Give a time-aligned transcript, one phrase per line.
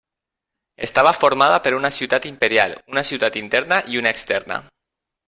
[0.87, 4.59] Estava formada per una ciutat imperial, una ciutat interna i una externa.